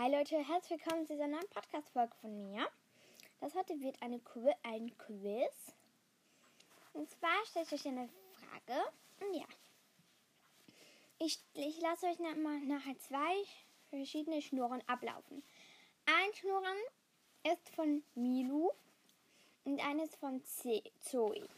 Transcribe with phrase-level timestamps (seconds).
[0.00, 2.64] Hi Leute, herzlich willkommen zu dieser neuen Podcast-Folge von mir.
[3.40, 5.74] Das heute wird eine Qu ein Quiz.
[6.92, 8.92] Und zwar stelle ich euch eine Frage.
[9.20, 9.46] Und ja.
[11.18, 13.42] Ich, ich lasse euch nach, nachher zwei
[13.90, 15.42] verschiedene Schnurren ablaufen.
[16.06, 16.78] Ein Schnurren
[17.52, 18.70] ist von Milu
[19.64, 21.48] und eines von C Zoe.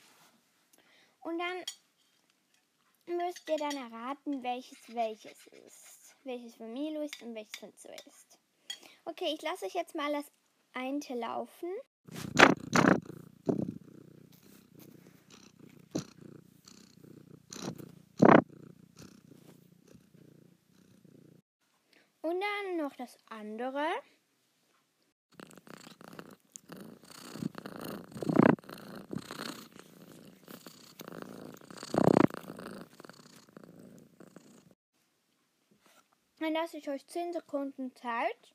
[1.20, 7.56] Und dann müsst ihr dann erraten, welches welches ist welches von Milo ist und welches
[7.56, 8.29] von Zoe ist.
[9.10, 10.30] Okay, ich lasse euch jetzt mal das
[10.72, 11.68] Einte laufen.
[22.20, 23.84] Und dann noch das andere.
[36.38, 38.54] Dann lasse ich euch 10 Sekunden Zeit.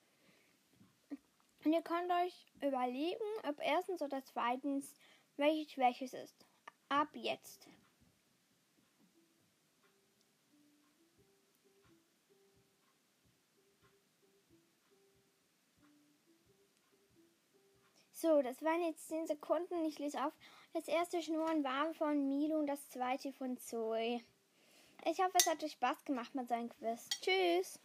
[1.76, 4.96] Ihr könnt euch überlegen, ob erstens oder zweitens
[5.36, 6.46] welches welches ist.
[6.88, 7.68] Ab jetzt.
[18.14, 19.84] So, das waren jetzt 10 Sekunden.
[19.84, 20.32] Ich lese auf.
[20.72, 24.22] Das erste Schnurren war von Milo und das zweite von Zoe.
[25.04, 27.10] Ich hoffe, es hat euch Spaß gemacht mit seinem Quiz.
[27.20, 27.82] Tschüss!